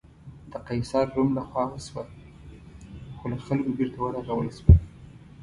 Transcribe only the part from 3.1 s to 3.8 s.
خو له خلکو